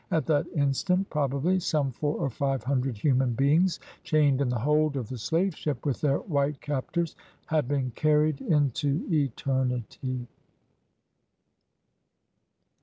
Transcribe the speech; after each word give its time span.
At 0.09 0.25
that 0.25 0.47
instant 0.55 1.11
probably 1.11 1.59
some 1.59 1.91
four 1.91 2.17
or 2.17 2.31
five 2.31 2.63
hundred 2.63 2.97
human 2.97 3.33
beings 3.33 3.79
chained 4.01 4.41
in 4.41 4.49
the 4.49 4.57
hold 4.57 4.95
of 4.97 5.09
the 5.09 5.17
slave 5.19 5.55
ship, 5.55 5.85
with 5.85 6.01
their 6.01 6.17
white 6.17 6.59
captors, 6.59 7.15
had 7.45 7.67
been 7.67 7.91
carried 7.91 8.41
into 8.41 9.07
eternity. 9.11 10.25